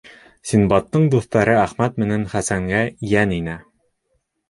Синдбадтың 0.51 1.05
дуҫтары 1.15 1.55
Әхмәт 1.65 2.01
менән 2.05 2.27
Хәсәнгә 2.35 2.83
йән 3.13 3.41
инә. 3.41 3.63